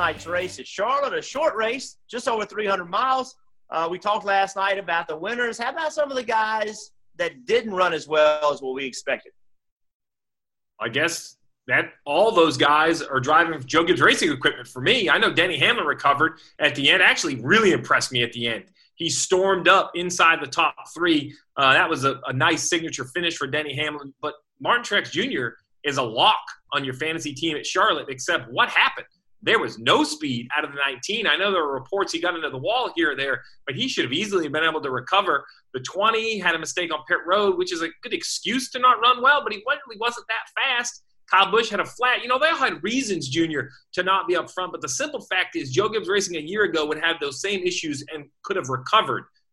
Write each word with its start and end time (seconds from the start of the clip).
Night's 0.00 0.26
race 0.26 0.58
at 0.58 0.66
Charlotte, 0.66 1.12
a 1.12 1.20
short 1.20 1.54
race, 1.54 1.98
just 2.10 2.26
over 2.26 2.46
300 2.46 2.86
miles. 2.86 3.36
Uh, 3.68 3.86
we 3.90 3.98
talked 3.98 4.24
last 4.24 4.56
night 4.56 4.78
about 4.78 5.06
the 5.06 5.16
winners. 5.16 5.58
How 5.58 5.70
about 5.70 5.92
some 5.92 6.10
of 6.10 6.16
the 6.16 6.22
guys 6.22 6.92
that 7.18 7.44
didn't 7.44 7.74
run 7.74 7.92
as 7.92 8.08
well 8.08 8.50
as 8.50 8.62
what 8.62 8.74
we 8.74 8.86
expected? 8.86 9.32
I 10.80 10.88
guess 10.88 11.36
that 11.66 11.92
all 12.06 12.32
those 12.32 12.56
guys 12.56 13.02
are 13.02 13.20
driving 13.20 13.62
Joe 13.66 13.84
Gibbs 13.84 14.00
Racing 14.00 14.32
equipment 14.32 14.66
for 14.66 14.80
me. 14.80 15.10
I 15.10 15.18
know 15.18 15.32
Denny 15.32 15.58
Hamlin 15.58 15.84
recovered 15.84 16.40
at 16.58 16.74
the 16.74 16.90
end, 16.90 17.02
actually, 17.02 17.36
really 17.36 17.72
impressed 17.72 18.10
me 18.10 18.22
at 18.22 18.32
the 18.32 18.48
end. 18.48 18.64
He 18.94 19.10
stormed 19.10 19.68
up 19.68 19.92
inside 19.94 20.40
the 20.40 20.46
top 20.46 20.74
three. 20.94 21.34
Uh, 21.58 21.74
that 21.74 21.88
was 21.88 22.04
a, 22.04 22.20
a 22.26 22.32
nice 22.32 22.68
signature 22.70 23.04
finish 23.04 23.36
for 23.36 23.46
Denny 23.46 23.74
Hamlin. 23.74 24.14
But 24.22 24.32
Martin 24.60 24.82
Truex 24.82 25.10
Jr. 25.10 25.58
is 25.84 25.98
a 25.98 26.02
lock 26.02 26.40
on 26.72 26.86
your 26.86 26.94
fantasy 26.94 27.34
team 27.34 27.56
at 27.58 27.66
Charlotte, 27.66 28.06
except 28.08 28.50
what 28.50 28.70
happened? 28.70 29.06
There 29.42 29.58
was 29.58 29.78
no 29.78 30.04
speed 30.04 30.48
out 30.56 30.64
of 30.64 30.72
the 30.72 30.78
19. 30.86 31.26
I 31.26 31.36
know 31.36 31.50
there 31.50 31.64
were 31.64 31.72
reports 31.72 32.12
he 32.12 32.20
got 32.20 32.34
into 32.34 32.50
the 32.50 32.58
wall 32.58 32.92
here 32.94 33.12
or 33.12 33.16
there, 33.16 33.42
but 33.66 33.74
he 33.74 33.88
should 33.88 34.04
have 34.04 34.12
easily 34.12 34.48
been 34.48 34.64
able 34.64 34.82
to 34.82 34.90
recover. 34.90 35.44
The 35.72 35.80
20 35.80 36.38
had 36.38 36.54
a 36.54 36.58
mistake 36.58 36.92
on 36.92 37.00
pit 37.08 37.18
road, 37.26 37.56
which 37.56 37.72
is 37.72 37.82
a 37.82 37.88
good 38.02 38.12
excuse 38.12 38.70
to 38.72 38.78
not 38.78 39.00
run 39.00 39.22
well, 39.22 39.42
but 39.42 39.52
he 39.52 39.62
really 39.66 39.98
wasn't 39.98 40.26
that 40.28 40.62
fast. 40.62 41.02
Kyle 41.30 41.50
Busch 41.50 41.70
had 41.70 41.80
a 41.80 41.84
flat. 41.84 42.22
You 42.22 42.28
know, 42.28 42.38
they 42.38 42.48
all 42.48 42.56
had 42.56 42.82
reasons, 42.82 43.28
Junior, 43.28 43.70
to 43.92 44.02
not 44.02 44.26
be 44.26 44.36
up 44.36 44.50
front. 44.50 44.72
But 44.72 44.80
the 44.80 44.88
simple 44.88 45.20
fact 45.22 45.56
is, 45.56 45.70
Joe 45.70 45.88
Gibbs 45.88 46.08
Racing 46.08 46.36
a 46.36 46.40
year 46.40 46.64
ago 46.64 46.84
would 46.86 46.98
have 46.98 47.16
those 47.20 47.40
same 47.40 47.62
issues 47.62 48.04
and 48.12 48.24
could 48.42 48.56
have 48.56 48.68
recovered. 48.68 49.24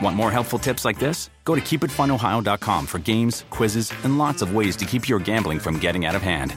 Want 0.00 0.16
more 0.16 0.30
helpful 0.30 0.58
tips 0.58 0.84
like 0.84 0.98
this? 0.98 1.30
Go 1.44 1.54
to 1.54 1.60
keepitfunohio.com 1.60 2.86
for 2.86 2.98
games, 3.00 3.44
quizzes, 3.50 3.92
and 4.04 4.18
lots 4.18 4.42
of 4.42 4.54
ways 4.54 4.76
to 4.76 4.84
keep 4.84 5.08
your 5.08 5.18
gambling 5.18 5.58
from 5.58 5.78
getting 5.78 6.04
out 6.04 6.14
of 6.14 6.22
hand. 6.22 6.56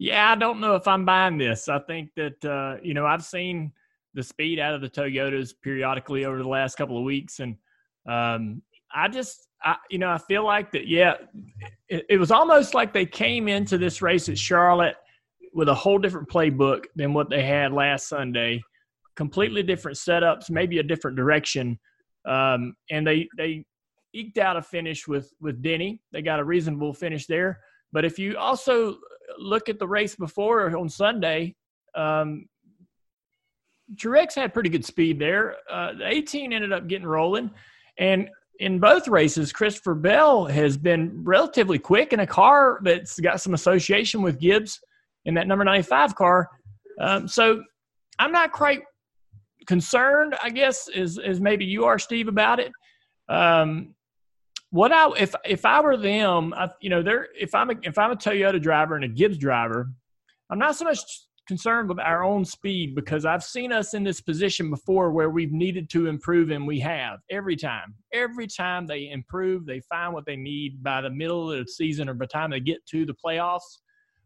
Yeah, 0.00 0.32
I 0.32 0.34
don't 0.34 0.60
know 0.60 0.76
if 0.76 0.88
I'm 0.88 1.04
buying 1.04 1.36
this. 1.36 1.68
I 1.68 1.78
think 1.80 2.10
that 2.16 2.42
uh, 2.42 2.80
you 2.82 2.94
know 2.94 3.04
I've 3.04 3.22
seen 3.22 3.70
the 4.14 4.22
speed 4.22 4.58
out 4.58 4.74
of 4.74 4.80
the 4.80 4.88
Toyotas 4.88 5.52
periodically 5.62 6.24
over 6.24 6.38
the 6.38 6.48
last 6.48 6.76
couple 6.76 6.96
of 6.96 7.04
weeks, 7.04 7.40
and 7.40 7.56
um, 8.08 8.62
I 8.94 9.08
just 9.08 9.48
I, 9.62 9.76
you 9.90 9.98
know 9.98 10.08
I 10.08 10.16
feel 10.16 10.42
like 10.42 10.72
that. 10.72 10.88
Yeah, 10.88 11.16
it, 11.88 12.06
it 12.08 12.16
was 12.16 12.30
almost 12.30 12.72
like 12.72 12.94
they 12.94 13.04
came 13.04 13.46
into 13.46 13.76
this 13.76 14.00
race 14.00 14.30
at 14.30 14.38
Charlotte 14.38 14.96
with 15.52 15.68
a 15.68 15.74
whole 15.74 15.98
different 15.98 16.30
playbook 16.30 16.84
than 16.96 17.12
what 17.12 17.28
they 17.28 17.42
had 17.42 17.70
last 17.70 18.08
Sunday. 18.08 18.62
Completely 19.20 19.62
different 19.62 19.98
setups, 19.98 20.48
maybe 20.48 20.78
a 20.78 20.82
different 20.82 21.14
direction, 21.14 21.78
um, 22.24 22.72
and 22.90 23.06
they 23.06 23.28
they 23.36 23.66
eked 24.14 24.38
out 24.38 24.56
a 24.56 24.62
finish 24.62 25.06
with 25.06 25.30
with 25.42 25.60
Denny. 25.60 26.00
They 26.10 26.22
got 26.22 26.40
a 26.40 26.44
reasonable 26.44 26.94
finish 26.94 27.26
there. 27.26 27.60
But 27.92 28.06
if 28.06 28.18
you 28.18 28.38
also 28.38 28.96
look 29.36 29.68
at 29.68 29.78
the 29.78 29.86
race 29.86 30.16
before 30.16 30.74
on 30.74 30.88
Sunday, 30.88 31.54
um, 31.94 32.46
Truex 33.94 34.36
had 34.36 34.54
pretty 34.54 34.70
good 34.70 34.86
speed 34.86 35.18
there. 35.18 35.56
Uh, 35.70 35.92
the 35.92 36.06
18 36.08 36.54
ended 36.54 36.72
up 36.72 36.88
getting 36.88 37.06
rolling, 37.06 37.50
and 37.98 38.30
in 38.58 38.78
both 38.78 39.06
races, 39.06 39.52
Christopher 39.52 39.96
Bell 39.96 40.46
has 40.46 40.78
been 40.78 41.22
relatively 41.24 41.78
quick 41.78 42.14
in 42.14 42.20
a 42.20 42.26
car 42.26 42.80
that's 42.84 43.20
got 43.20 43.42
some 43.42 43.52
association 43.52 44.22
with 44.22 44.40
Gibbs 44.40 44.80
in 45.26 45.34
that 45.34 45.46
number 45.46 45.62
95 45.62 46.14
car. 46.14 46.48
Um, 46.98 47.28
so 47.28 47.62
I'm 48.18 48.32
not 48.32 48.52
quite 48.52 48.80
concerned, 49.66 50.36
I 50.42 50.50
guess, 50.50 50.88
as, 50.88 51.18
as 51.18 51.40
maybe 51.40 51.64
you 51.64 51.84
are, 51.84 51.98
Steve, 51.98 52.28
about 52.28 52.60
it. 52.60 52.72
Um, 53.28 53.94
what 54.70 54.92
I 54.92 55.10
if 55.18 55.34
if 55.44 55.64
I 55.64 55.80
were 55.80 55.96
them, 55.96 56.54
I, 56.54 56.68
you 56.80 56.90
know, 56.90 57.02
they're 57.02 57.28
if 57.38 57.54
I'm 57.54 57.70
a, 57.70 57.74
if 57.82 57.98
I'm 57.98 58.12
a 58.12 58.16
Toyota 58.16 58.62
driver 58.62 58.94
and 58.94 59.04
a 59.04 59.08
Gibbs 59.08 59.36
driver, 59.36 59.90
I'm 60.48 60.58
not 60.58 60.76
so 60.76 60.84
much 60.84 61.00
concerned 61.50 61.88
with 61.88 61.98
our 61.98 62.22
own 62.22 62.44
speed 62.44 62.94
because 62.94 63.24
I've 63.24 63.42
seen 63.42 63.72
us 63.72 63.94
in 63.94 64.04
this 64.04 64.20
position 64.20 64.70
before 64.70 65.10
where 65.10 65.30
we've 65.30 65.50
needed 65.50 65.90
to 65.90 66.06
improve 66.06 66.50
and 66.50 66.64
we 66.64 66.78
have 66.78 67.18
every 67.28 67.56
time. 67.56 67.94
Every 68.12 68.46
time 68.46 68.86
they 68.86 69.10
improve, 69.10 69.66
they 69.66 69.80
find 69.88 70.14
what 70.14 70.26
they 70.26 70.36
need 70.36 70.80
by 70.84 71.00
the 71.00 71.10
middle 71.10 71.50
of 71.50 71.58
the 71.58 71.72
season 71.72 72.08
or 72.08 72.14
by 72.14 72.26
the 72.26 72.28
time 72.28 72.50
they 72.50 72.60
get 72.60 72.86
to 72.86 73.04
the 73.04 73.14
playoffs. 73.24 73.80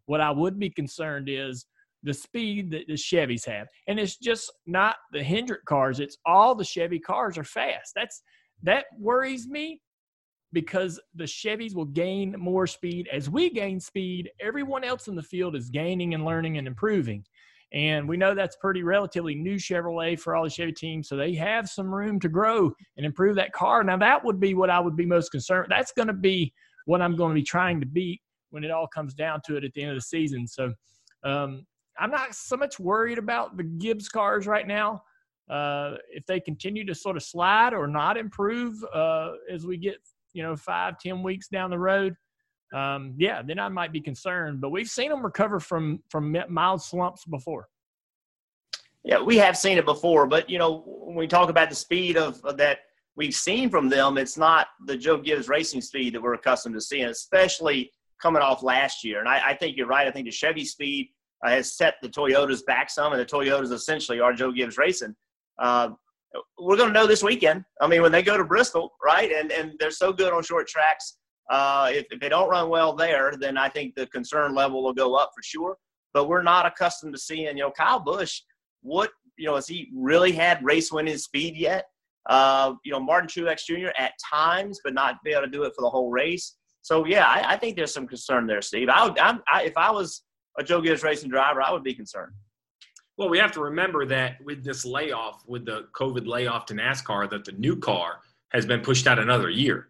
What 0.04 0.20
I 0.20 0.30
would 0.30 0.58
be 0.58 0.68
concerned 0.68 1.30
is 1.30 1.64
the 2.04 2.14
speed 2.14 2.70
that 2.70 2.86
the 2.86 2.94
Chevys 2.94 3.44
have. 3.46 3.66
And 3.88 3.98
it's 3.98 4.16
just 4.16 4.52
not 4.66 4.96
the 5.12 5.24
Hendrick 5.24 5.64
cars, 5.64 5.98
it's 5.98 6.18
all 6.24 6.54
the 6.54 6.64
Chevy 6.64 7.00
cars 7.00 7.36
are 7.36 7.44
fast. 7.44 7.92
That's 7.96 8.22
that 8.62 8.86
worries 8.98 9.48
me 9.48 9.80
because 10.52 11.00
the 11.14 11.24
Chevys 11.24 11.74
will 11.74 11.86
gain 11.86 12.36
more 12.38 12.66
speed. 12.66 13.08
As 13.12 13.28
we 13.28 13.50
gain 13.50 13.80
speed, 13.80 14.30
everyone 14.40 14.84
else 14.84 15.08
in 15.08 15.16
the 15.16 15.22
field 15.22 15.56
is 15.56 15.68
gaining 15.68 16.14
and 16.14 16.24
learning 16.24 16.58
and 16.58 16.68
improving. 16.68 17.24
And 17.72 18.08
we 18.08 18.16
know 18.16 18.34
that's 18.34 18.56
pretty 18.60 18.84
relatively 18.84 19.34
new 19.34 19.56
Chevrolet 19.56 20.18
for 20.18 20.36
all 20.36 20.44
the 20.44 20.50
Chevy 20.50 20.72
teams. 20.72 21.08
So 21.08 21.16
they 21.16 21.34
have 21.34 21.68
some 21.68 21.92
room 21.92 22.20
to 22.20 22.28
grow 22.28 22.72
and 22.96 23.04
improve 23.04 23.34
that 23.34 23.52
car. 23.52 23.82
Now, 23.82 23.96
that 23.96 24.24
would 24.24 24.38
be 24.38 24.54
what 24.54 24.70
I 24.70 24.78
would 24.78 24.94
be 24.94 25.06
most 25.06 25.30
concerned. 25.30 25.66
That's 25.70 25.92
going 25.92 26.06
to 26.06 26.14
be 26.14 26.52
what 26.86 27.02
I'm 27.02 27.16
going 27.16 27.30
to 27.30 27.34
be 27.34 27.42
trying 27.42 27.80
to 27.80 27.86
beat 27.86 28.20
when 28.50 28.62
it 28.62 28.70
all 28.70 28.86
comes 28.86 29.14
down 29.14 29.40
to 29.46 29.56
it 29.56 29.64
at 29.64 29.72
the 29.74 29.82
end 29.82 29.90
of 29.90 29.96
the 29.96 30.02
season. 30.02 30.46
So 30.46 30.72
um, 31.24 31.66
I'm 31.98 32.10
not 32.10 32.34
so 32.34 32.56
much 32.56 32.78
worried 32.78 33.18
about 33.18 33.56
the 33.56 33.62
Gibbs 33.62 34.08
cars 34.08 34.46
right 34.46 34.66
now. 34.66 35.02
Uh, 35.48 35.96
if 36.10 36.24
they 36.26 36.40
continue 36.40 36.84
to 36.86 36.94
sort 36.94 37.16
of 37.16 37.22
slide 37.22 37.74
or 37.74 37.86
not 37.86 38.16
improve 38.16 38.82
uh, 38.94 39.32
as 39.50 39.66
we 39.66 39.76
get 39.76 39.96
you 40.34 40.42
know, 40.42 40.56
five, 40.56 40.98
ten 40.98 41.22
weeks 41.22 41.48
down 41.48 41.70
the 41.70 41.78
road, 41.78 42.14
um, 42.74 43.14
yeah, 43.16 43.40
then 43.40 43.58
I 43.58 43.68
might 43.68 43.92
be 43.92 44.00
concerned. 44.00 44.60
But 44.60 44.70
we've 44.70 44.88
seen 44.88 45.10
them 45.10 45.24
recover 45.24 45.60
from 45.60 46.02
from 46.10 46.36
mild 46.48 46.82
slumps 46.82 47.24
before. 47.24 47.68
Yeah, 49.04 49.22
we 49.22 49.36
have 49.38 49.56
seen 49.56 49.78
it 49.78 49.84
before, 49.84 50.26
but 50.26 50.50
you 50.50 50.58
know, 50.58 50.82
when 50.86 51.14
we 51.14 51.26
talk 51.26 51.48
about 51.48 51.70
the 51.70 51.76
speed 51.76 52.16
of, 52.16 52.42
of 52.44 52.56
that 52.56 52.80
we've 53.16 53.34
seen 53.34 53.70
from 53.70 53.88
them, 53.88 54.18
it's 54.18 54.36
not 54.36 54.68
the 54.86 54.96
Joe 54.96 55.18
Gibbs 55.18 55.48
racing 55.48 55.82
speed 55.82 56.14
that 56.14 56.22
we're 56.22 56.34
accustomed 56.34 56.74
to 56.74 56.80
seeing, 56.80 57.06
especially 57.06 57.92
coming 58.20 58.42
off 58.42 58.62
last 58.62 59.04
year. 59.04 59.20
And 59.20 59.28
I, 59.28 59.50
I 59.50 59.54
think 59.54 59.76
you're 59.76 59.86
right. 59.86 60.08
I 60.08 60.10
think 60.10 60.24
the 60.24 60.32
Chevy 60.32 60.64
speed 60.64 61.10
uh, 61.44 61.50
has 61.50 61.76
set 61.76 61.96
the 62.02 62.08
Toyotas 62.08 62.64
back 62.64 62.90
some, 62.90 63.12
and 63.12 63.20
the 63.20 63.26
Toyotas 63.26 63.72
essentially 63.72 64.20
are 64.20 64.32
Joe 64.32 64.52
Gibbs 64.52 64.78
racing. 64.78 65.14
Uh, 65.58 65.90
we're 66.58 66.76
going 66.76 66.88
to 66.88 66.94
know 66.94 67.06
this 67.06 67.22
weekend. 67.22 67.64
I 67.80 67.86
mean, 67.86 68.02
when 68.02 68.10
they 68.10 68.22
go 68.22 68.36
to 68.36 68.44
Bristol, 68.44 68.92
right? 69.04 69.30
And 69.30 69.52
and 69.52 69.72
they're 69.78 69.90
so 69.90 70.12
good 70.12 70.32
on 70.32 70.42
short 70.42 70.66
tracks. 70.66 71.18
Uh, 71.50 71.90
if, 71.92 72.06
if 72.10 72.20
they 72.20 72.28
don't 72.28 72.48
run 72.48 72.70
well 72.70 72.94
there, 72.94 73.34
then 73.38 73.58
I 73.58 73.68
think 73.68 73.94
the 73.94 74.06
concern 74.06 74.54
level 74.54 74.82
will 74.82 74.94
go 74.94 75.14
up 75.14 75.30
for 75.36 75.42
sure. 75.42 75.76
But 76.14 76.28
we're 76.28 76.42
not 76.42 76.64
accustomed 76.64 77.12
to 77.14 77.20
seeing, 77.20 77.58
you 77.58 77.64
know, 77.64 77.70
Kyle 77.70 78.00
Busch. 78.00 78.40
What 78.82 79.10
you 79.36 79.46
know, 79.46 79.56
has 79.56 79.66
he 79.66 79.90
really 79.94 80.32
had 80.32 80.64
race 80.64 80.90
winning 80.90 81.18
speed 81.18 81.56
yet? 81.56 81.86
Uh, 82.28 82.74
you 82.84 82.92
know, 82.92 83.00
Martin 83.00 83.28
Truex 83.28 83.66
Jr. 83.66 83.90
at 83.98 84.12
times, 84.32 84.80
but 84.82 84.94
not 84.94 85.22
be 85.24 85.32
able 85.32 85.42
to 85.42 85.48
do 85.48 85.64
it 85.64 85.72
for 85.76 85.82
the 85.82 85.90
whole 85.90 86.10
race. 86.10 86.56
So 86.80 87.04
yeah, 87.04 87.26
I, 87.26 87.54
I 87.54 87.56
think 87.56 87.76
there's 87.76 87.92
some 87.92 88.06
concern 88.06 88.46
there, 88.46 88.62
Steve. 88.62 88.88
I, 88.88 89.06
would, 89.06 89.18
I, 89.18 89.62
if 89.62 89.76
I 89.76 89.90
was 89.90 90.22
a 90.58 90.62
Joe 90.62 90.80
Gibbs 90.80 91.02
racing 91.02 91.30
driver, 91.30 91.62
I 91.62 91.72
would 91.72 91.84
be 91.84 91.94
concerned. 91.94 92.32
Well, 93.16 93.28
we 93.28 93.38
have 93.38 93.52
to 93.52 93.60
remember 93.60 94.04
that 94.06 94.44
with 94.44 94.64
this 94.64 94.84
layoff, 94.84 95.44
with 95.46 95.64
the 95.66 95.86
COVID 95.94 96.26
layoff 96.26 96.66
to 96.66 96.74
NASCAR, 96.74 97.30
that 97.30 97.44
the 97.44 97.52
new 97.52 97.76
car 97.76 98.20
has 98.50 98.66
been 98.66 98.80
pushed 98.80 99.06
out 99.06 99.18
another 99.18 99.50
year. 99.50 99.88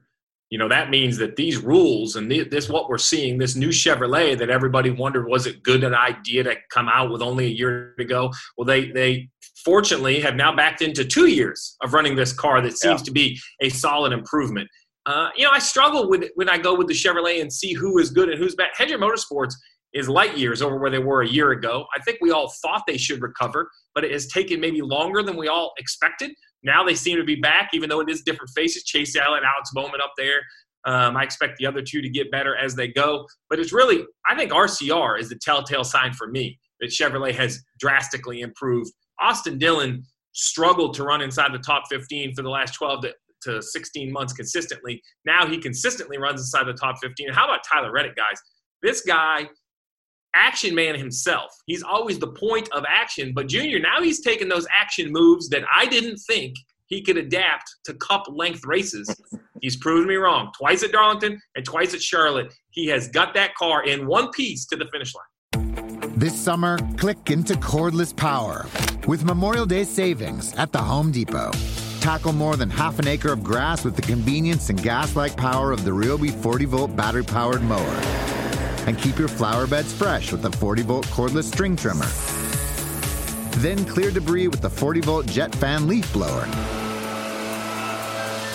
You 0.50 0.58
know, 0.58 0.68
that 0.68 0.90
means 0.90 1.16
that 1.16 1.36
these 1.36 1.56
rules 1.56 2.16
and 2.16 2.30
this, 2.30 2.68
what 2.68 2.88
we're 2.88 2.98
seeing, 2.98 3.38
this 3.38 3.56
new 3.56 3.70
Chevrolet 3.70 4.38
that 4.38 4.50
everybody 4.50 4.90
wondered 4.90 5.26
was 5.26 5.46
it 5.46 5.62
good 5.62 5.82
an 5.84 5.94
idea 5.94 6.44
to 6.44 6.54
come 6.70 6.88
out 6.88 7.10
with 7.10 7.22
only 7.22 7.46
a 7.46 7.48
year 7.48 7.94
to 7.98 8.04
go? 8.04 8.30
Well, 8.56 8.66
they, 8.66 8.90
they 8.90 9.30
fortunately 9.64 10.20
have 10.20 10.36
now 10.36 10.54
backed 10.54 10.82
into 10.82 11.04
two 11.04 11.26
years 11.26 11.76
of 11.82 11.94
running 11.94 12.14
this 12.14 12.32
car 12.32 12.60
that 12.60 12.78
seems 12.78 13.00
yeah. 13.00 13.04
to 13.04 13.10
be 13.10 13.40
a 13.60 13.70
solid 13.70 14.12
improvement. 14.12 14.68
Uh, 15.06 15.30
you 15.36 15.44
know, 15.44 15.50
I 15.50 15.58
struggle 15.58 16.08
with 16.08 16.30
when 16.34 16.48
I 16.48 16.58
go 16.58 16.74
with 16.74 16.88
the 16.88 16.94
Chevrolet 16.94 17.40
and 17.40 17.52
see 17.52 17.72
who 17.72 17.98
is 17.98 18.10
good 18.10 18.28
and 18.28 18.38
who's 18.38 18.54
bad. 18.54 18.68
Hendrick 18.74 19.00
Motorsports 19.00 19.54
is 19.94 20.08
light 20.08 20.36
years 20.36 20.60
over 20.60 20.76
where 20.76 20.90
they 20.90 20.98
were 20.98 21.22
a 21.22 21.28
year 21.28 21.52
ago. 21.52 21.86
I 21.94 22.02
think 22.02 22.18
we 22.20 22.32
all 22.32 22.52
thought 22.62 22.82
they 22.86 22.96
should 22.96 23.22
recover, 23.22 23.70
but 23.94 24.04
it 24.04 24.10
has 24.10 24.26
taken 24.26 24.60
maybe 24.60 24.82
longer 24.82 25.22
than 25.22 25.36
we 25.36 25.48
all 25.48 25.72
expected. 25.78 26.32
Now 26.64 26.84
they 26.84 26.94
seem 26.94 27.16
to 27.16 27.24
be 27.24 27.36
back, 27.36 27.70
even 27.72 27.88
though 27.88 28.00
it 28.00 28.10
is 28.10 28.22
different 28.22 28.50
faces. 28.56 28.82
Chase 28.84 29.14
Elliott, 29.16 29.44
Alex 29.44 29.70
Bowman 29.72 30.00
up 30.02 30.12
there. 30.16 30.40
Um, 30.86 31.16
I 31.16 31.22
expect 31.22 31.56
the 31.58 31.66
other 31.66 31.80
two 31.80 32.02
to 32.02 32.08
get 32.08 32.30
better 32.30 32.56
as 32.56 32.74
they 32.74 32.88
go. 32.88 33.26
But 33.48 33.60
it's 33.60 33.72
really, 33.72 34.04
I 34.28 34.34
think 34.34 34.50
RCR 34.50 35.18
is 35.18 35.28
the 35.28 35.36
telltale 35.36 35.84
sign 35.84 36.12
for 36.12 36.26
me 36.26 36.58
that 36.80 36.90
Chevrolet 36.90 37.34
has 37.34 37.62
drastically 37.78 38.40
improved. 38.40 38.90
Austin 39.20 39.58
Dillon 39.58 40.04
struggled 40.32 40.94
to 40.94 41.04
run 41.04 41.22
inside 41.22 41.52
the 41.52 41.58
top 41.58 41.84
15 41.88 42.34
for 42.34 42.42
the 42.42 42.50
last 42.50 42.74
12 42.74 43.02
to, 43.02 43.14
to 43.42 43.62
16 43.62 44.12
months 44.12 44.32
consistently. 44.32 45.00
Now 45.24 45.46
he 45.46 45.58
consistently 45.58 46.18
runs 46.18 46.40
inside 46.40 46.66
the 46.66 46.74
top 46.74 46.96
15. 47.00 47.28
And 47.28 47.36
how 47.36 47.44
about 47.44 47.60
Tyler 47.70 47.92
Reddick, 47.92 48.16
guys? 48.16 48.40
This 48.82 49.00
guy 49.00 49.48
action 50.34 50.74
man 50.74 50.94
himself. 50.94 51.50
He's 51.66 51.82
always 51.82 52.18
the 52.18 52.32
point 52.32 52.68
of 52.72 52.84
action. 52.88 53.32
But 53.34 53.48
Junior, 53.48 53.78
now 53.78 54.02
he's 54.02 54.20
taking 54.20 54.48
those 54.48 54.66
action 54.74 55.10
moves 55.10 55.48
that 55.50 55.62
I 55.72 55.86
didn't 55.86 56.18
think 56.18 56.54
he 56.86 57.02
could 57.02 57.16
adapt 57.16 57.64
to 57.84 57.94
cup 57.94 58.26
length 58.28 58.64
races. 58.64 59.08
he's 59.62 59.76
proven 59.76 60.08
me 60.08 60.16
wrong. 60.16 60.52
Twice 60.56 60.82
at 60.82 60.92
Darlington 60.92 61.40
and 61.56 61.64
twice 61.64 61.94
at 61.94 62.02
Charlotte. 62.02 62.52
He 62.70 62.86
has 62.88 63.08
got 63.08 63.34
that 63.34 63.54
car 63.54 63.84
in 63.84 64.06
one 64.06 64.30
piece 64.30 64.66
to 64.66 64.76
the 64.76 64.86
finish 64.92 65.12
line. 65.14 65.24
This 66.16 66.38
summer, 66.38 66.78
click 66.96 67.30
into 67.30 67.54
cordless 67.54 68.14
power 68.14 68.66
with 69.06 69.24
Memorial 69.24 69.66
Day 69.66 69.84
savings 69.84 70.54
at 70.54 70.70
the 70.70 70.78
Home 70.78 71.10
Depot. 71.10 71.50
Tackle 72.00 72.34
more 72.34 72.56
than 72.56 72.70
half 72.70 72.98
an 72.98 73.08
acre 73.08 73.32
of 73.32 73.42
grass 73.42 73.82
with 73.84 73.96
the 73.96 74.02
convenience 74.02 74.68
and 74.68 74.80
gas 74.82 75.16
like 75.16 75.36
power 75.36 75.72
of 75.72 75.84
the 75.84 75.90
Ryobi 75.90 76.30
40 76.30 76.66
volt 76.66 76.94
battery 76.94 77.24
powered 77.24 77.62
mower 77.62 78.33
and 78.86 78.98
keep 78.98 79.18
your 79.18 79.28
flower 79.28 79.66
beds 79.66 79.92
fresh 79.92 80.32
with 80.32 80.42
the 80.42 80.50
40 80.50 80.82
volt 80.82 81.06
cordless 81.06 81.44
string 81.44 81.76
trimmer. 81.76 82.06
Then 83.60 83.84
clear 83.84 84.10
debris 84.10 84.48
with 84.48 84.60
the 84.60 84.70
40 84.70 85.00
volt 85.00 85.26
jet 85.26 85.54
fan 85.54 85.86
leaf 85.86 86.12
blower. 86.12 86.46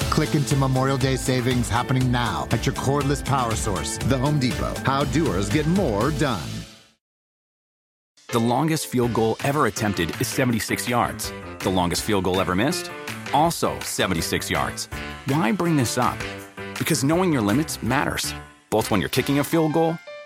Click 0.10 0.36
into 0.36 0.56
Memorial 0.56 0.98
Day 0.98 1.16
savings 1.16 1.70
happening 1.70 2.12
now 2.12 2.48
at 2.52 2.66
your 2.66 2.76
cordless 2.76 3.24
power 3.24 3.56
source, 3.56 3.98
the 3.98 4.18
Home 4.18 4.40
Depot. 4.40 4.74
How 4.84 5.06
doers 5.06 5.50
get 5.50 5.66
more 5.68 6.12
done. 6.12 6.50
The 8.32 8.40
longest 8.40 8.88
field 8.88 9.14
goal 9.14 9.38
ever 9.44 9.66
attempted 9.68 10.20
is 10.22 10.28
76 10.28 10.88
yards. 10.90 11.32
The 11.60 11.70
longest 11.70 12.04
field 12.04 12.26
goal 12.26 12.42
ever 12.42 12.56
missed? 12.56 12.92
Also 13.34 13.80
76 13.80 14.50
yards. 14.50 14.88
Why 15.26 15.52
bring 15.52 15.78
this 15.78 15.98
up? 15.98 16.18
Because 16.78 17.04
knowing 17.04 17.32
your 17.32 17.42
limits 17.42 17.82
matters, 17.82 18.34
both 18.70 18.92
when 18.92 19.00
you're 19.00 19.10
kicking 19.10 19.40
a 19.40 19.44
field 19.44 19.74
goal 19.74 19.98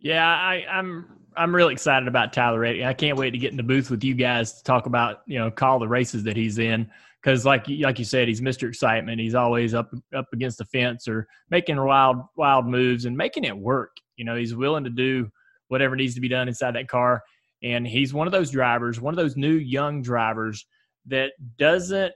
Yeah, 0.00 0.26
I, 0.26 0.64
I'm 0.70 1.06
I'm 1.36 1.54
really 1.54 1.72
excited 1.72 2.08
about 2.08 2.32
Tyler 2.32 2.60
Reddick. 2.60 2.84
I 2.84 2.92
can't 2.92 3.16
wait 3.16 3.30
to 3.30 3.38
get 3.38 3.50
in 3.50 3.56
the 3.56 3.62
booth 3.62 3.90
with 3.90 4.02
you 4.02 4.14
guys 4.14 4.54
to 4.54 4.64
talk 4.64 4.86
about 4.86 5.22
you 5.26 5.38
know 5.38 5.50
call 5.50 5.78
the 5.78 5.88
races 5.88 6.24
that 6.24 6.36
he's 6.36 6.58
in 6.58 6.90
because 7.22 7.44
like 7.44 7.66
like 7.80 7.98
you 7.98 8.04
said, 8.04 8.28
he's 8.28 8.40
Mr. 8.40 8.68
Excitement. 8.68 9.20
He's 9.20 9.34
always 9.34 9.74
up 9.74 9.90
up 10.14 10.26
against 10.32 10.58
the 10.58 10.64
fence 10.64 11.06
or 11.06 11.26
making 11.50 11.76
wild 11.82 12.18
wild 12.36 12.66
moves 12.66 13.04
and 13.04 13.16
making 13.16 13.44
it 13.44 13.56
work. 13.56 13.96
You 14.16 14.24
know, 14.24 14.36
he's 14.36 14.54
willing 14.54 14.84
to 14.84 14.90
do 14.90 15.30
whatever 15.68 15.96
needs 15.96 16.14
to 16.14 16.20
be 16.20 16.28
done 16.28 16.48
inside 16.48 16.74
that 16.74 16.88
car. 16.88 17.22
And 17.62 17.86
he's 17.86 18.14
one 18.14 18.26
of 18.26 18.32
those 18.32 18.50
drivers, 18.50 19.00
one 19.00 19.12
of 19.12 19.18
those 19.18 19.36
new 19.36 19.54
young 19.54 20.02
drivers 20.02 20.66
that 21.06 21.32
doesn't, 21.58 22.12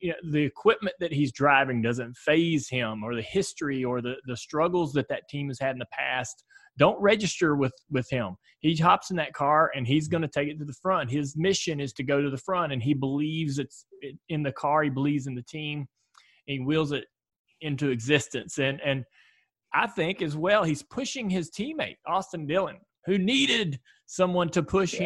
you 0.00 0.10
know, 0.10 0.30
the 0.30 0.42
equipment 0.42 0.94
that 1.00 1.12
he's 1.12 1.32
driving 1.32 1.82
doesn't 1.82 2.16
phase 2.16 2.68
him 2.68 3.02
or 3.02 3.14
the 3.14 3.22
history 3.22 3.84
or 3.84 4.00
the, 4.00 4.16
the 4.26 4.36
struggles 4.36 4.92
that 4.94 5.08
that 5.08 5.28
team 5.28 5.48
has 5.48 5.58
had 5.58 5.72
in 5.72 5.78
the 5.78 5.86
past 5.86 6.44
don't 6.78 7.00
register 7.00 7.56
with 7.56 7.72
with 7.90 8.08
him. 8.10 8.36
He 8.60 8.76
hops 8.76 9.10
in 9.10 9.16
that 9.16 9.32
car 9.32 9.70
and 9.74 9.86
he's 9.86 10.08
going 10.08 10.22
to 10.22 10.28
take 10.28 10.48
it 10.48 10.58
to 10.58 10.64
the 10.64 10.74
front. 10.82 11.10
His 11.10 11.36
mission 11.36 11.80
is 11.80 11.92
to 11.94 12.02
go 12.02 12.20
to 12.22 12.30
the 12.30 12.38
front 12.38 12.72
and 12.72 12.82
he 12.82 12.94
believes 12.94 13.58
it's 13.58 13.86
in 14.28 14.42
the 14.42 14.52
car. 14.52 14.82
He 14.82 14.90
believes 14.90 15.26
in 15.26 15.34
the 15.34 15.42
team. 15.42 15.86
He 16.46 16.58
wheels 16.60 16.92
it 16.92 17.04
into 17.60 17.90
existence. 17.90 18.58
And 18.58 18.80
and 18.84 19.04
i 19.72 19.86
think 19.86 20.22
as 20.22 20.36
well 20.36 20.64
he's 20.64 20.82
pushing 20.82 21.30
his 21.30 21.50
teammate 21.50 21.96
austin 22.06 22.46
dillon 22.46 22.76
who 23.06 23.18
needed 23.18 23.78
someone 24.06 24.48
to 24.50 24.62
push 24.62 24.94
yeah. 24.94 25.00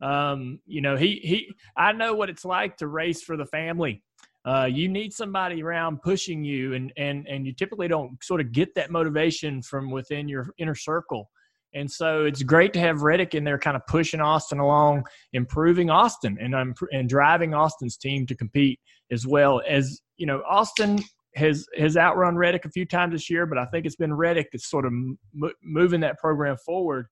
him. 0.00 0.08
Um, 0.08 0.58
you 0.66 0.80
know 0.80 0.96
he 0.96 1.20
he 1.22 1.54
i 1.76 1.92
know 1.92 2.14
what 2.14 2.28
it's 2.28 2.44
like 2.44 2.76
to 2.78 2.88
race 2.88 3.22
for 3.22 3.36
the 3.36 3.46
family 3.46 4.02
uh, 4.44 4.68
you 4.70 4.88
need 4.88 5.12
somebody 5.12 5.62
around 5.62 6.02
pushing 6.02 6.44
you 6.44 6.74
and 6.74 6.92
and 6.96 7.26
and 7.28 7.46
you 7.46 7.52
typically 7.52 7.88
don't 7.88 8.22
sort 8.22 8.40
of 8.40 8.52
get 8.52 8.74
that 8.74 8.90
motivation 8.90 9.62
from 9.62 9.90
within 9.90 10.28
your 10.28 10.46
inner 10.58 10.74
circle 10.74 11.30
and 11.74 11.90
so 11.90 12.24
it's 12.24 12.42
great 12.42 12.72
to 12.74 12.80
have 12.80 13.02
Reddick 13.02 13.34
in 13.34 13.44
there 13.44 13.58
kind 13.58 13.76
of 13.76 13.86
pushing 13.86 14.20
Austin 14.20 14.58
along, 14.58 15.04
improving 15.32 15.90
Austin 15.90 16.36
and 16.40 16.54
um, 16.54 16.74
and 16.92 17.08
driving 17.08 17.54
Austin's 17.54 17.96
team 17.96 18.26
to 18.26 18.34
compete 18.34 18.78
as 19.10 19.26
well 19.26 19.62
as 19.68 20.00
you 20.16 20.26
know 20.26 20.42
Austin 20.48 20.98
has 21.34 21.66
has 21.76 21.96
outrun 21.96 22.36
Reddick 22.36 22.64
a 22.66 22.70
few 22.70 22.84
times 22.84 23.12
this 23.12 23.30
year, 23.30 23.46
but 23.46 23.58
I 23.58 23.64
think 23.66 23.86
it's 23.86 23.96
been 23.96 24.12
Reddick 24.12 24.48
that's 24.52 24.68
sort 24.68 24.84
of 24.84 24.92
m- 24.92 25.18
moving 25.62 26.00
that 26.00 26.18
program 26.18 26.56
forward. 26.58 27.06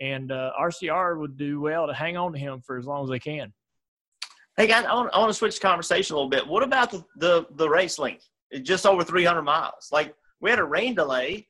And 0.00 0.32
uh, 0.32 0.52
RCR 0.58 1.18
would 1.20 1.36
do 1.36 1.60
well 1.60 1.86
to 1.86 1.92
hang 1.92 2.16
on 2.16 2.32
to 2.32 2.38
him 2.38 2.62
for 2.66 2.78
as 2.78 2.86
long 2.86 3.04
as 3.04 3.10
they 3.10 3.18
can. 3.18 3.52
Hey, 4.56 4.66
guys, 4.66 4.84
I 4.84 4.94
want, 4.94 5.10
I 5.14 5.18
want 5.18 5.30
to 5.30 5.34
switch 5.34 5.54
the 5.54 5.66
conversation 5.66 6.14
a 6.14 6.16
little 6.16 6.28
bit. 6.28 6.46
What 6.46 6.62
about 6.62 6.90
the, 6.90 7.04
the, 7.16 7.46
the 7.56 7.68
race 7.68 7.98
length? 7.98 8.28
It's 8.50 8.66
just 8.66 8.84
over 8.84 9.04
300 9.04 9.42
miles. 9.42 9.88
Like, 9.92 10.14
we 10.40 10.50
had 10.50 10.58
a 10.58 10.64
rain 10.64 10.94
delay, 10.94 11.46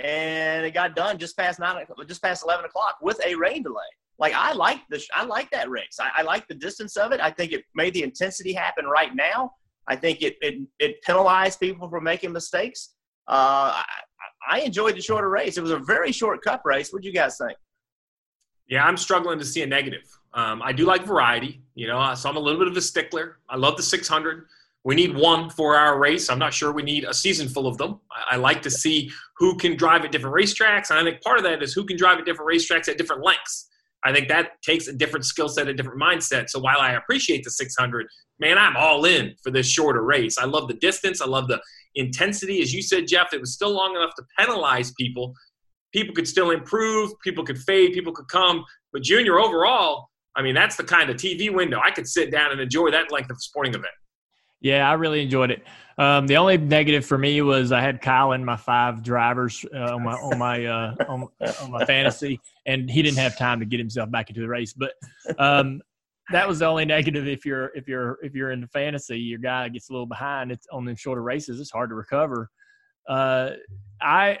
and 0.00 0.64
it 0.64 0.72
got 0.72 0.94
done 0.94 1.18
just 1.18 1.36
past 1.36 1.58
nine, 1.58 1.84
just 2.06 2.22
past 2.22 2.44
11 2.44 2.64
o'clock 2.64 2.96
with 3.02 3.20
a 3.26 3.34
rain 3.34 3.62
delay. 3.62 3.82
Like, 4.18 4.34
I 4.34 4.52
like 4.52 4.80
this. 4.88 5.06
I 5.14 5.24
like 5.24 5.50
that 5.50 5.68
race. 5.68 5.98
I, 6.00 6.10
I 6.16 6.22
like 6.22 6.46
the 6.48 6.54
distance 6.54 6.96
of 6.96 7.12
it. 7.12 7.20
I 7.20 7.30
think 7.30 7.52
it 7.52 7.64
made 7.74 7.94
the 7.94 8.02
intensity 8.02 8.52
happen 8.52 8.86
right 8.86 9.14
now. 9.14 9.52
I 9.88 9.96
think 9.96 10.22
it 10.22 10.36
it, 10.40 10.66
it 10.78 11.02
penalized 11.02 11.60
people 11.60 11.88
for 11.88 12.00
making 12.00 12.32
mistakes. 12.32 12.94
Uh, 13.28 13.82
I, 13.82 13.84
I 14.50 14.60
enjoyed 14.60 14.96
the 14.96 15.00
shorter 15.00 15.30
race. 15.30 15.56
It 15.56 15.62
was 15.62 15.70
a 15.70 15.78
very 15.78 16.12
short 16.12 16.42
cup 16.42 16.62
race. 16.64 16.92
What 16.92 17.02
do 17.02 17.08
you 17.08 17.14
guys 17.14 17.38
think? 17.38 17.56
Yeah, 18.68 18.84
I'm 18.84 18.96
struggling 18.96 19.38
to 19.38 19.44
see 19.44 19.62
a 19.62 19.66
negative. 19.66 20.02
Um, 20.34 20.60
I 20.62 20.72
do 20.72 20.84
like 20.84 21.04
variety, 21.04 21.62
you 21.74 21.86
know, 21.86 22.14
so 22.14 22.28
I'm 22.28 22.36
a 22.36 22.40
little 22.40 22.58
bit 22.58 22.68
of 22.68 22.76
a 22.76 22.82
stickler. 22.82 23.38
I 23.48 23.56
love 23.56 23.76
the 23.76 23.82
600. 23.82 24.46
We 24.84 24.94
need 24.94 25.16
one 25.16 25.50
four 25.50 25.76
hour 25.76 25.98
race. 25.98 26.30
I'm 26.30 26.38
not 26.38 26.54
sure 26.54 26.72
we 26.72 26.82
need 26.82 27.04
a 27.04 27.14
season 27.14 27.48
full 27.48 27.66
of 27.66 27.76
them. 27.78 28.00
I, 28.10 28.34
I 28.34 28.36
like 28.36 28.62
to 28.62 28.70
see 28.70 29.10
who 29.36 29.56
can 29.56 29.76
drive 29.76 30.04
at 30.04 30.12
different 30.12 30.36
racetracks. 30.36 30.90
And 30.90 30.98
I 30.98 31.02
think 31.02 31.22
part 31.22 31.38
of 31.38 31.44
that 31.44 31.62
is 31.62 31.72
who 31.72 31.84
can 31.84 31.96
drive 31.96 32.18
at 32.18 32.24
different 32.24 32.50
racetracks 32.50 32.88
at 32.88 32.98
different 32.98 33.24
lengths. 33.24 33.68
I 34.04 34.12
think 34.12 34.28
that 34.28 34.62
takes 34.62 34.86
a 34.86 34.92
different 34.92 35.26
skill 35.26 35.48
set, 35.48 35.66
a 35.66 35.74
different 35.74 36.00
mindset. 36.00 36.48
So 36.48 36.60
while 36.60 36.78
I 36.78 36.92
appreciate 36.92 37.42
the 37.42 37.50
600, 37.50 38.06
man, 38.38 38.56
I'm 38.56 38.76
all 38.76 39.04
in 39.04 39.34
for 39.42 39.50
this 39.50 39.68
shorter 39.68 40.02
race. 40.02 40.38
I 40.38 40.44
love 40.44 40.68
the 40.68 40.74
distance. 40.74 41.20
I 41.20 41.26
love 41.26 41.48
the 41.48 41.60
intensity. 41.96 42.62
As 42.62 42.72
you 42.72 42.80
said, 42.80 43.08
Jeff, 43.08 43.32
it 43.32 43.40
was 43.40 43.52
still 43.52 43.70
long 43.70 43.96
enough 43.96 44.14
to 44.16 44.22
penalize 44.38 44.92
people. 44.92 45.34
People 45.92 46.14
could 46.14 46.28
still 46.28 46.50
improve. 46.50 47.10
People 47.22 47.44
could 47.44 47.58
fade. 47.58 47.92
People 47.92 48.12
could 48.12 48.28
come. 48.28 48.64
But 48.92 49.02
junior 49.02 49.38
overall, 49.38 50.08
I 50.36 50.42
mean, 50.42 50.54
that's 50.54 50.76
the 50.76 50.84
kind 50.84 51.10
of 51.10 51.16
TV 51.16 51.52
window 51.52 51.80
I 51.84 51.90
could 51.90 52.06
sit 52.06 52.30
down 52.30 52.52
and 52.52 52.60
enjoy 52.60 52.90
that 52.90 53.10
length 53.10 53.30
of 53.30 53.40
sporting 53.42 53.74
event. 53.74 53.86
Yeah, 54.60 54.88
I 54.88 54.94
really 54.94 55.22
enjoyed 55.22 55.50
it. 55.50 55.62
Um, 55.98 56.26
the 56.26 56.36
only 56.36 56.58
negative 56.58 57.04
for 57.04 57.18
me 57.18 57.42
was 57.42 57.72
I 57.72 57.80
had 57.80 58.00
Kyle 58.00 58.32
in 58.32 58.44
my 58.44 58.56
five 58.56 59.02
drivers 59.02 59.64
uh, 59.74 59.94
on 59.94 60.04
my 60.04 60.12
on 60.12 60.38
my 60.38 60.64
uh, 60.64 60.94
on, 61.08 61.28
on, 61.62 61.70
my 61.70 61.84
fantasy, 61.84 62.40
and 62.66 62.90
he 62.90 63.02
didn't 63.02 63.18
have 63.18 63.36
time 63.36 63.60
to 63.60 63.66
get 63.66 63.78
himself 63.78 64.10
back 64.10 64.30
into 64.30 64.40
the 64.40 64.48
race. 64.48 64.72
But 64.72 64.92
um, 65.38 65.80
that 66.30 66.46
was 66.46 66.60
the 66.60 66.66
only 66.66 66.84
negative. 66.84 67.26
If 67.26 67.44
you're 67.44 67.72
if 67.74 67.88
you're 67.88 68.18
if 68.22 68.34
you're 68.34 68.52
in 68.52 68.60
the 68.60 68.68
fantasy, 68.68 69.18
your 69.18 69.38
guy 69.38 69.68
gets 69.68 69.90
a 69.90 69.92
little 69.92 70.06
behind. 70.06 70.52
It's 70.52 70.66
on 70.72 70.84
them 70.84 70.96
shorter 70.96 71.22
races. 71.22 71.60
It's 71.60 71.70
hard 71.70 71.90
to 71.90 71.96
recover. 71.96 72.48
Uh, 73.08 73.50
I 74.00 74.38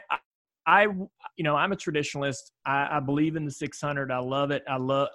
I, 0.68 0.82
you 0.82 1.44
know, 1.44 1.56
I'm 1.56 1.72
a 1.72 1.76
traditionalist. 1.76 2.50
I, 2.66 2.98
I 2.98 3.00
believe 3.00 3.36
in 3.36 3.46
the 3.46 3.50
600. 3.50 4.12
I 4.12 4.18
love 4.18 4.50
it. 4.50 4.62
I 4.68 4.76
love. 4.76 5.08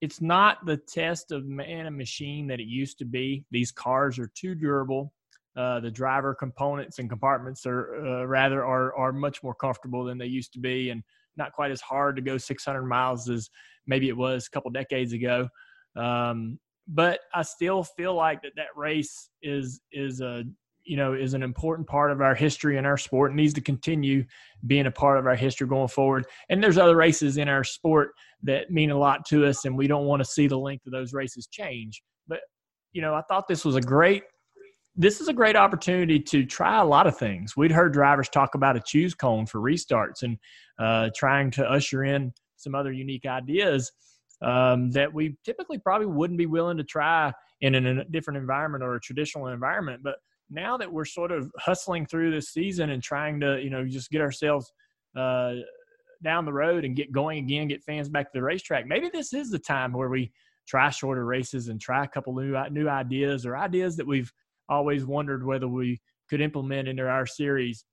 It's 0.00 0.22
not 0.22 0.64
the 0.64 0.78
test 0.78 1.30
of 1.30 1.44
man 1.44 1.84
and 1.84 1.96
machine 1.96 2.46
that 2.46 2.58
it 2.58 2.66
used 2.66 2.98
to 2.98 3.04
be. 3.04 3.44
These 3.50 3.70
cars 3.70 4.18
are 4.18 4.30
too 4.34 4.54
durable. 4.54 5.12
Uh, 5.54 5.80
the 5.80 5.90
driver 5.90 6.34
components 6.34 7.00
and 7.00 7.10
compartments 7.10 7.66
are 7.66 8.06
uh, 8.06 8.24
rather 8.24 8.64
are 8.64 8.96
are 8.96 9.12
much 9.12 9.42
more 9.42 9.54
comfortable 9.54 10.04
than 10.04 10.16
they 10.16 10.26
used 10.26 10.54
to 10.54 10.58
be, 10.58 10.88
and 10.88 11.02
not 11.36 11.52
quite 11.52 11.70
as 11.70 11.82
hard 11.82 12.16
to 12.16 12.22
go 12.22 12.38
600 12.38 12.82
miles 12.82 13.28
as 13.28 13.50
maybe 13.86 14.08
it 14.08 14.16
was 14.16 14.46
a 14.46 14.50
couple 14.50 14.70
decades 14.70 15.12
ago. 15.12 15.48
Um, 15.96 16.58
but 16.86 17.20
I 17.34 17.42
still 17.42 17.82
feel 17.82 18.14
like 18.14 18.40
that 18.42 18.52
that 18.56 18.68
race 18.74 19.28
is 19.42 19.80
is 19.92 20.22
a 20.22 20.44
you 20.88 20.96
know 20.96 21.12
is 21.12 21.34
an 21.34 21.42
important 21.42 21.86
part 21.86 22.10
of 22.10 22.20
our 22.20 22.34
history 22.34 22.78
and 22.78 22.86
our 22.86 22.96
sport 22.96 23.30
and 23.30 23.36
needs 23.36 23.54
to 23.54 23.60
continue 23.60 24.24
being 24.66 24.86
a 24.86 24.90
part 24.90 25.18
of 25.18 25.26
our 25.26 25.36
history 25.36 25.66
going 25.66 25.88
forward. 25.88 26.26
And 26.48 26.62
there's 26.62 26.78
other 26.78 26.96
races 26.96 27.36
in 27.36 27.48
our 27.48 27.64
sport 27.64 28.10
that 28.42 28.70
mean 28.70 28.90
a 28.90 28.98
lot 28.98 29.26
to 29.26 29.46
us 29.46 29.64
and 29.64 29.76
we 29.76 29.86
don't 29.86 30.06
want 30.06 30.20
to 30.20 30.28
see 30.28 30.46
the 30.46 30.58
length 30.58 30.86
of 30.86 30.92
those 30.92 31.12
races 31.12 31.46
change. 31.46 32.02
But 32.26 32.40
you 32.92 33.02
know 33.02 33.14
i 33.14 33.22
thought 33.28 33.46
this 33.46 33.64
was 33.64 33.76
a 33.76 33.80
great 33.80 34.22
this 34.96 35.20
is 35.20 35.28
a 35.28 35.32
great 35.32 35.54
opportunity 35.54 36.18
to 36.18 36.44
try 36.44 36.80
a 36.80 36.84
lot 36.84 37.06
of 37.06 37.16
things. 37.16 37.56
We'd 37.56 37.70
heard 37.70 37.92
drivers 37.92 38.28
talk 38.28 38.56
about 38.56 38.76
a 38.76 38.80
choose 38.80 39.14
cone 39.14 39.46
for 39.46 39.60
restarts 39.60 40.24
and 40.24 40.36
uh, 40.80 41.10
trying 41.14 41.52
to 41.52 41.64
usher 41.64 42.02
in 42.02 42.32
some 42.56 42.74
other 42.74 42.90
unique 42.90 43.24
ideas 43.24 43.92
um, 44.42 44.90
that 44.90 45.14
we 45.14 45.36
typically 45.44 45.78
probably 45.78 46.08
wouldn't 46.08 46.38
be 46.38 46.46
willing 46.46 46.76
to 46.78 46.84
try 46.84 47.32
in, 47.60 47.76
in 47.76 47.86
a 47.86 48.04
different 48.06 48.38
environment 48.38 48.82
or 48.82 48.96
a 48.96 49.00
traditional 49.00 49.46
environment. 49.46 50.00
But 50.02 50.16
now 50.50 50.76
that 50.76 50.92
we're 50.92 51.04
sort 51.04 51.32
of 51.32 51.50
hustling 51.58 52.06
through 52.06 52.30
this 52.30 52.50
season 52.50 52.90
and 52.90 53.02
trying 53.02 53.40
to, 53.40 53.60
you 53.60 53.70
know, 53.70 53.86
just 53.86 54.10
get 54.10 54.20
ourselves 54.20 54.72
uh, 55.16 55.54
down 56.22 56.44
the 56.44 56.52
road 56.52 56.84
and 56.84 56.96
get 56.96 57.12
going 57.12 57.38
again, 57.38 57.68
get 57.68 57.82
fans 57.82 58.08
back 58.08 58.26
to 58.26 58.38
the 58.38 58.42
racetrack, 58.42 58.86
maybe 58.86 59.10
this 59.12 59.32
is 59.32 59.50
the 59.50 59.58
time 59.58 59.92
where 59.92 60.08
we 60.08 60.32
try 60.66 60.90
shorter 60.90 61.24
races 61.24 61.68
and 61.68 61.80
try 61.80 62.04
a 62.04 62.08
couple 62.08 62.34
new 62.34 62.56
new 62.70 62.88
ideas 62.88 63.46
or 63.46 63.56
ideas 63.56 63.96
that 63.96 64.06
we've 64.06 64.32
always 64.68 65.04
wondered 65.04 65.44
whether 65.44 65.68
we 65.68 66.00
could 66.28 66.40
implement 66.40 66.88
into 66.88 67.06
our 67.08 67.26
series. 67.26 67.84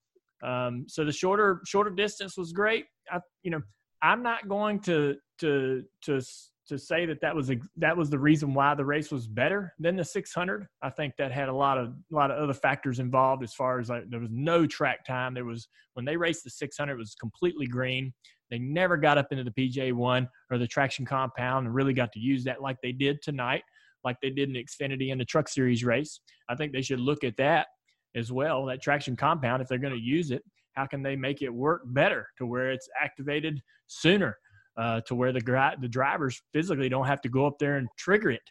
Um, 0.43 0.85
so 0.87 1.05
the 1.05 1.11
shorter 1.11 1.61
shorter 1.65 1.89
distance 1.89 2.37
was 2.37 2.51
great. 2.51 2.85
I, 3.09 3.19
you 3.43 3.51
know, 3.51 3.61
I'm 4.01 4.21
not 4.21 4.47
going 4.49 4.79
to 4.81 5.15
to 5.39 5.83
to 6.03 6.21
to 6.67 6.79
say 6.79 7.05
that 7.05 7.21
that 7.21 7.35
was 7.35 7.51
a, 7.51 7.57
that 7.77 7.95
was 7.95 8.09
the 8.09 8.19
reason 8.19 8.53
why 8.53 8.73
the 8.73 8.85
race 8.85 9.11
was 9.11 9.27
better 9.27 9.73
than 9.79 9.95
the 9.95 10.03
600. 10.03 10.67
I 10.81 10.89
think 10.89 11.13
that 11.17 11.31
had 11.31 11.49
a 11.49 11.53
lot 11.53 11.77
of 11.77 11.89
a 11.89 12.15
lot 12.15 12.31
of 12.31 12.41
other 12.41 12.53
factors 12.53 12.99
involved 12.99 13.43
as 13.43 13.53
far 13.53 13.79
as 13.79 13.89
like 13.89 14.09
there 14.09 14.19
was 14.19 14.31
no 14.31 14.65
track 14.65 15.05
time. 15.05 15.33
There 15.33 15.45
was 15.45 15.67
when 15.93 16.05
they 16.05 16.17
raced 16.17 16.43
the 16.43 16.49
600, 16.49 16.93
it 16.93 16.97
was 16.97 17.15
completely 17.15 17.67
green. 17.67 18.13
They 18.49 18.59
never 18.59 18.97
got 18.97 19.17
up 19.17 19.31
into 19.31 19.43
the 19.43 19.51
PJ 19.51 19.93
one 19.93 20.27
or 20.51 20.57
the 20.57 20.67
traction 20.67 21.05
compound 21.05 21.65
and 21.65 21.75
really 21.75 21.93
got 21.93 22.11
to 22.13 22.19
use 22.19 22.43
that 22.43 22.61
like 22.61 22.77
they 22.81 22.91
did 22.91 23.21
tonight, 23.21 23.63
like 24.03 24.17
they 24.21 24.29
did 24.29 24.49
in 24.49 24.53
the 24.53 24.63
Xfinity 24.63 25.11
and 25.11 25.19
the 25.19 25.25
Truck 25.25 25.47
Series 25.47 25.83
race. 25.83 26.19
I 26.49 26.55
think 26.55 26.71
they 26.71 26.81
should 26.81 26.99
look 26.99 27.23
at 27.23 27.37
that 27.37 27.67
as 28.15 28.31
well. 28.31 28.65
That 28.65 28.81
traction 28.81 29.15
compound, 29.15 29.61
if 29.61 29.67
they're 29.67 29.77
going 29.77 29.93
to 29.93 29.99
use 29.99 30.31
it, 30.31 30.43
how 30.73 30.85
can 30.85 31.01
they 31.01 31.15
make 31.15 31.41
it 31.41 31.49
work 31.49 31.81
better 31.85 32.27
to 32.37 32.45
where 32.45 32.71
it's 32.71 32.89
activated 33.01 33.61
sooner? 33.87 34.37
Uh, 34.77 35.01
to 35.07 35.15
where 35.15 35.31
the 35.31 35.41
the 35.79 35.87
drivers 35.87 36.41
physically 36.53 36.89
don't 36.89 37.07
have 37.07 37.21
to 37.21 37.29
go 37.29 37.45
up 37.45 37.57
there 37.59 37.77
and 37.77 37.87
trigger 37.97 38.31
it. 38.31 38.41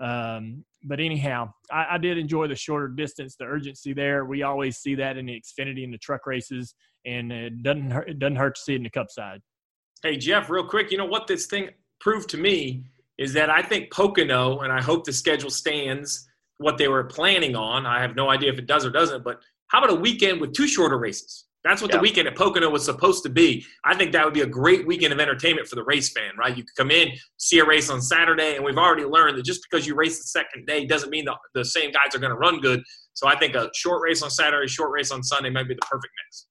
Um, 0.00 0.64
but 0.82 0.98
anyhow, 0.98 1.52
I, 1.70 1.86
I, 1.92 1.98
did 1.98 2.18
enjoy 2.18 2.48
the 2.48 2.56
shorter 2.56 2.88
distance, 2.88 3.36
the 3.36 3.44
urgency 3.44 3.92
there. 3.92 4.24
We 4.24 4.42
always 4.42 4.78
see 4.78 4.96
that 4.96 5.16
in 5.16 5.26
the 5.26 5.40
Xfinity 5.40 5.84
and 5.84 5.94
the 5.94 5.98
truck 5.98 6.26
races, 6.26 6.74
and 7.06 7.30
it 7.30 7.62
doesn't 7.62 7.92
hurt, 7.92 8.08
it 8.08 8.18
doesn't 8.18 8.36
hurt 8.36 8.56
to 8.56 8.60
see 8.60 8.72
it 8.72 8.76
in 8.76 8.82
the 8.82 8.90
Cup 8.90 9.08
side. 9.08 9.40
Hey 10.02 10.16
Jeff, 10.16 10.50
real 10.50 10.66
quick, 10.66 10.90
you 10.90 10.98
know 10.98 11.06
what 11.06 11.28
this 11.28 11.46
thing 11.46 11.70
proved 12.00 12.28
to 12.30 12.36
me 12.36 12.84
is 13.18 13.32
that 13.34 13.50
I 13.50 13.62
think 13.62 13.92
Pocono, 13.92 14.60
and 14.60 14.72
I 14.72 14.82
hope 14.82 15.04
the 15.04 15.12
schedule 15.12 15.50
stands 15.50 16.26
what 16.58 16.76
they 16.76 16.88
were 16.88 17.04
planning 17.04 17.54
on. 17.54 17.86
I 17.86 18.00
have 18.00 18.16
no 18.16 18.30
idea 18.30 18.52
if 18.52 18.58
it 18.58 18.66
does 18.66 18.84
or 18.84 18.90
doesn't, 18.90 19.22
but 19.22 19.40
how 19.68 19.78
about 19.78 19.96
a 19.96 20.00
weekend 20.00 20.40
with 20.40 20.52
two 20.52 20.66
shorter 20.66 20.98
races? 20.98 21.44
That's 21.64 21.80
what 21.80 21.90
the 21.90 21.98
weekend 21.98 22.28
at 22.28 22.36
Pocono 22.36 22.68
was 22.68 22.84
supposed 22.84 23.22
to 23.22 23.30
be. 23.30 23.64
I 23.84 23.96
think 23.96 24.12
that 24.12 24.22
would 24.22 24.34
be 24.34 24.42
a 24.42 24.46
great 24.46 24.86
weekend 24.86 25.14
of 25.14 25.18
entertainment 25.18 25.66
for 25.66 25.76
the 25.76 25.84
race 25.84 26.12
fan, 26.12 26.32
right? 26.38 26.54
You 26.54 26.62
could 26.62 26.76
come 26.76 26.90
in, 26.90 27.08
see 27.38 27.58
a 27.58 27.64
race 27.64 27.88
on 27.88 28.02
Saturday, 28.02 28.56
and 28.56 28.64
we've 28.64 28.76
already 28.76 29.06
learned 29.06 29.38
that 29.38 29.46
just 29.46 29.66
because 29.68 29.86
you 29.86 29.94
race 29.94 30.18
the 30.18 30.26
second 30.26 30.66
day 30.66 30.84
doesn't 30.84 31.08
mean 31.08 31.24
the, 31.24 31.34
the 31.54 31.64
same 31.64 31.90
guys 31.90 32.14
are 32.14 32.18
going 32.18 32.32
to 32.32 32.36
run 32.36 32.60
good. 32.60 32.82
So 33.14 33.26
I 33.26 33.38
think 33.38 33.54
a 33.54 33.70
short 33.74 34.02
race 34.02 34.20
on 34.20 34.28
Saturday, 34.28 34.68
short 34.68 34.90
race 34.90 35.10
on 35.10 35.22
Sunday 35.22 35.48
might 35.48 35.66
be 35.66 35.74
the 35.74 35.80
perfect 35.80 36.12
mix. 36.26 36.48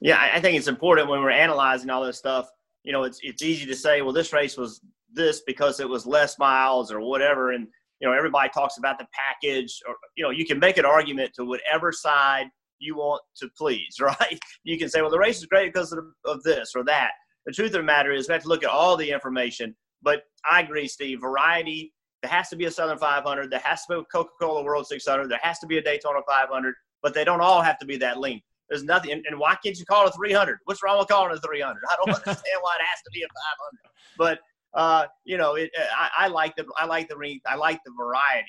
Yeah, 0.00 0.30
I 0.32 0.40
think 0.40 0.56
it's 0.56 0.68
important 0.68 1.08
when 1.08 1.22
we're 1.22 1.30
analyzing 1.30 1.90
all 1.90 2.04
this 2.04 2.18
stuff. 2.18 2.48
You 2.84 2.92
know, 2.92 3.02
it's 3.02 3.18
it's 3.22 3.42
easy 3.42 3.66
to 3.66 3.74
say, 3.74 4.00
well, 4.02 4.12
this 4.12 4.32
race 4.32 4.56
was 4.56 4.80
this 5.12 5.42
because 5.44 5.80
it 5.80 5.88
was 5.88 6.06
less 6.06 6.38
miles 6.38 6.92
or 6.92 7.00
whatever, 7.00 7.50
and 7.50 7.66
you 8.00 8.08
know, 8.08 8.14
everybody 8.14 8.48
talks 8.54 8.78
about 8.78 8.98
the 8.98 9.06
package, 9.12 9.80
or 9.88 9.96
you 10.16 10.22
know, 10.22 10.30
you 10.30 10.46
can 10.46 10.60
make 10.60 10.78
an 10.78 10.84
argument 10.84 11.32
to 11.34 11.44
whatever 11.44 11.90
side– 11.90 12.46
you 12.82 12.96
want 12.96 13.22
to 13.36 13.48
please, 13.56 13.96
right? 14.00 14.38
You 14.64 14.78
can 14.78 14.88
say, 14.88 15.00
well, 15.00 15.10
the 15.10 15.18
race 15.18 15.38
is 15.38 15.46
great 15.46 15.72
because 15.72 15.92
of, 15.92 16.04
of 16.24 16.42
this 16.42 16.72
or 16.74 16.84
that. 16.84 17.12
The 17.46 17.52
truth 17.52 17.68
of 17.68 17.80
the 17.80 17.82
matter 17.82 18.12
is, 18.12 18.28
we 18.28 18.32
have 18.32 18.42
to 18.42 18.48
look 18.48 18.64
at 18.64 18.70
all 18.70 18.96
the 18.96 19.10
information. 19.10 19.74
But 20.02 20.22
I 20.48 20.60
agree, 20.60 20.88
Steve. 20.88 21.20
Variety. 21.20 21.92
There 22.22 22.30
has 22.30 22.48
to 22.50 22.56
be 22.56 22.66
a 22.66 22.70
Southern 22.70 22.98
500. 22.98 23.50
There 23.50 23.60
has 23.64 23.84
to 23.86 23.94
be 23.94 24.00
a 24.00 24.04
Coca-Cola 24.04 24.62
World 24.62 24.86
600. 24.86 25.28
There 25.28 25.40
has 25.42 25.58
to 25.58 25.66
be 25.66 25.78
a 25.78 25.82
Daytona 25.82 26.20
500. 26.28 26.74
But 27.02 27.14
they 27.14 27.24
don't 27.24 27.40
all 27.40 27.62
have 27.62 27.78
to 27.80 27.86
be 27.86 27.96
that 27.96 28.20
lean. 28.20 28.40
There's 28.68 28.84
nothing. 28.84 29.10
And, 29.10 29.24
and 29.28 29.38
why 29.38 29.56
can't 29.62 29.76
you 29.76 29.84
call 29.84 30.06
it 30.06 30.10
a 30.10 30.12
300? 30.12 30.58
What's 30.64 30.82
wrong 30.82 30.98
with 30.98 31.08
calling 31.08 31.32
it 31.32 31.38
a 31.38 31.40
300? 31.40 31.80
I 31.90 31.96
don't 31.96 32.14
understand 32.14 32.58
why 32.60 32.76
it 32.76 32.84
has 32.88 33.02
to 33.04 33.10
be 33.12 33.22
a 33.22 33.26
500. 33.26 33.92
But 34.16 34.38
uh, 34.74 35.06
you 35.24 35.36
know, 35.36 35.54
it, 35.54 35.70
I, 35.96 36.24
I 36.24 36.28
like 36.28 36.56
the 36.56 36.64
I 36.78 36.86
like 36.86 37.08
the 37.08 37.40
I 37.46 37.56
like 37.56 37.80
the 37.84 37.92
variety. 37.98 38.46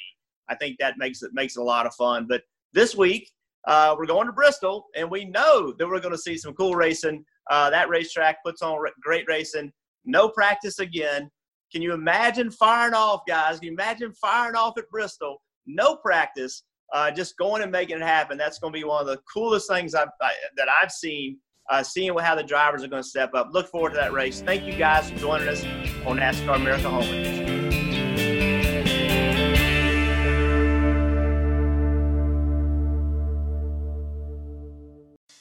I 0.50 0.56
think 0.56 0.78
that 0.80 0.98
makes 0.98 1.22
it 1.22 1.32
makes 1.34 1.58
it 1.58 1.60
a 1.60 1.64
lot 1.64 1.86
of 1.86 1.94
fun. 1.96 2.28
But 2.28 2.44
this 2.74 2.96
week, 2.96 3.30
uh, 3.68 3.96
we're 3.98 4.06
going 4.06 4.28
to 4.28 4.34
Bristol, 4.34 4.86
and 4.96 5.10
we 5.10 5.26
know 5.26 5.74
that 5.78 5.88
we're 5.88 6.00
going 6.00 6.14
to 6.14 6.18
see 6.18 6.38
some 6.38 6.54
cool 6.54 6.76
racing. 6.76 7.24
Uh, 7.50 7.70
that 7.70 7.90
racetrack 7.90 8.44
puts 8.44 8.62
on 8.62 8.78
great 9.02 9.26
racing. 9.28 9.72
No 10.06 10.30
practice 10.30 10.80
again. 10.80 11.30
Can 11.72 11.82
you 11.82 11.94
imagine 11.94 12.52
firing 12.52 12.94
off, 12.94 13.22
guys? 13.28 13.60
Can 13.60 13.68
you 13.68 13.74
imagine 13.74 14.14
firing 14.14 14.56
off 14.56 14.78
at 14.78 14.90
Bristol? 14.90 15.42
No 15.66 15.96
practice, 15.96 16.64
uh, 16.94 17.10
just 17.10 17.38
going 17.38 17.64
and 17.64 17.72
making 17.72 17.98
it 17.98 18.04
happen. 18.04 18.38
That's 18.38 18.60
going 18.60 18.74
to 18.74 18.80
be 18.80 18.84
one 18.84 19.02
of 19.02 19.08
the 19.08 19.20
coolest 19.34 19.70
things 19.70 19.96
I've, 19.96 20.10
I, 20.22 20.34
that 20.58 20.68
I've 20.82 20.92
seen. 20.92 21.40
Uh, 21.70 21.82
seeing 21.82 22.14
how 22.18 22.36
the 22.36 22.44
drivers 22.44 22.84
are 22.84 22.90
going 22.90 23.02
to 23.02 23.08
step 23.08 23.34
up. 23.34 23.48
Look 23.54 23.70
forward 23.70 23.92
to 23.92 23.96
that 23.96 24.12
race. 24.12 24.42
Thank 24.42 24.66
you 24.66 24.76
guys 24.76 25.10
for 25.10 25.18
joining 25.18 25.48
us 25.48 25.64
on 26.06 26.18
NASCAR 26.18 26.58
America 26.58 26.90
Home. 26.90 27.43